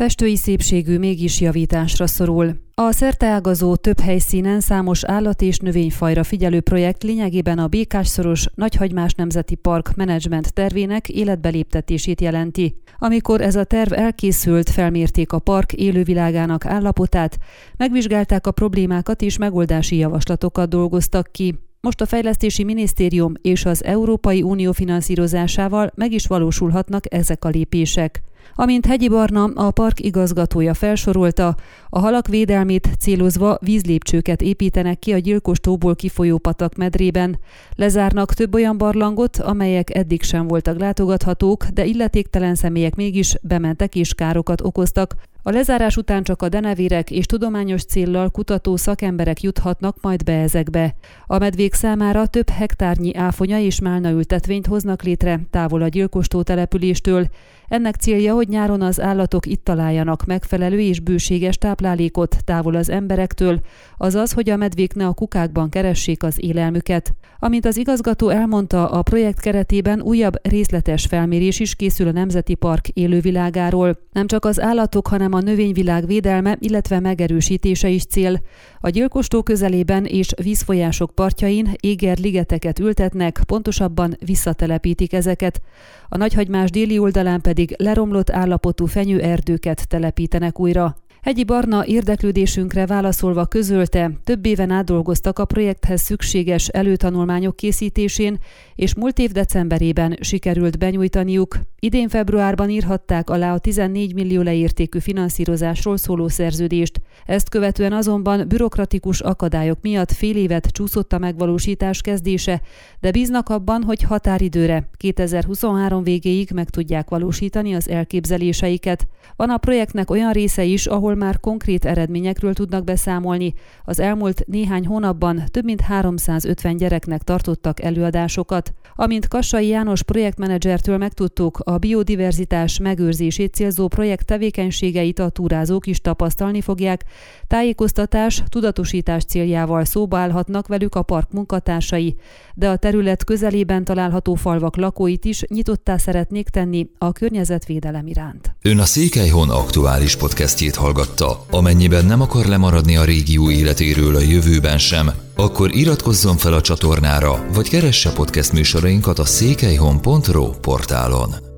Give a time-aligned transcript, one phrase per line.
[0.00, 2.56] Festői szépségű mégis javításra szorul.
[2.74, 9.54] A szerteágazó több helyszínen számos állat- és növényfajra figyelő projekt lényegében a Békásszoros Nagyhagymás Nemzeti
[9.54, 12.74] Park menedzsment tervének életbeléptetését jelenti.
[12.98, 17.38] Amikor ez a terv elkészült, felmérték a park élővilágának állapotát,
[17.76, 21.58] megvizsgálták a problémákat és megoldási javaslatokat dolgoztak ki.
[21.82, 28.22] Most a Fejlesztési Minisztérium és az Európai Unió finanszírozásával meg is valósulhatnak ezek a lépések.
[28.54, 31.56] Amint Hegyi Barna, a park igazgatója felsorolta,
[31.88, 37.38] a halak védelmét célozva vízlépcsőket építenek ki a gyilkos tóból kifolyó patak medrében.
[37.74, 44.14] Lezárnak több olyan barlangot, amelyek eddig sem voltak látogathatók, de illetéktelen személyek mégis bementek és
[44.14, 50.24] károkat okoztak, a lezárás után csak a denevérek és tudományos céllal kutató szakemberek juthatnak majd
[50.24, 50.94] be ezekbe.
[51.26, 57.26] A medvék számára több hektárnyi áfonya és málna ültetvényt hoznak létre távol a gyilkostó településtől.
[57.68, 63.60] Ennek célja, hogy nyáron az állatok itt találjanak megfelelő és bőséges táplálékot távol az emberektől,
[63.96, 67.14] azaz, hogy a medvék ne a kukákban keressék az élelmüket.
[67.38, 72.88] Amint az igazgató elmondta, a projekt keretében újabb részletes felmérés is készül a Nemzeti Park
[72.88, 73.98] élővilágáról.
[74.12, 78.40] Nem csak az állatok, hanem a növényvilág védelme, illetve megerősítése is cél.
[78.80, 85.60] A gyilkostó közelében és vízfolyások partjain éger ligeteket ültetnek, pontosabban visszatelepítik ezeket.
[86.08, 90.96] A Nagyhagymás déli oldalán pedig leromlott állapotú fenyőerdőket telepítenek újra.
[91.22, 98.38] Hegyi Barna érdeklődésünkre válaszolva közölte, több éven átdolgoztak a projekthez szükséges előtanulmányok készítésén,
[98.74, 101.58] és múlt év decemberében sikerült benyújtaniuk.
[101.78, 107.00] Idén februárban írhatták alá a 14 millió leértékű finanszírozásról szóló szerződést.
[107.26, 112.60] Ezt követően azonban bürokratikus akadályok miatt fél évet csúszott a megvalósítás kezdése,
[113.00, 119.06] de bíznak abban, hogy határidőre 2023 végéig meg tudják valósítani az elképzeléseiket.
[119.36, 123.54] Van a projektnek olyan része is, ahol ahol már konkrét eredményekről tudnak beszámolni.
[123.84, 128.72] Az elmúlt néhány hónapban több mint 350 gyereknek tartottak előadásokat.
[128.94, 136.60] Amint Kassai János projektmenedzsertől megtudtuk, a biodiverzitás megőrzését célzó projekt tevékenységeit a túrázók is tapasztalni
[136.60, 137.04] fogják.
[137.46, 142.16] Tájékoztatás, tudatosítás céljával szóba állhatnak velük a park munkatársai,
[142.54, 148.54] de a terület közelében található falvak lakóit is nyitottá szeretnék tenni a környezetvédelem iránt.
[148.62, 151.44] Ön a Székelyhon aktuális podcastjét hallgatta.
[151.50, 157.46] Amennyiben nem akar lemaradni a régió életéről a jövőben sem, akkor iratkozzon fel a csatornára,
[157.52, 161.49] vagy keresse podcast műsorainkat a székelyhon.pro portálon.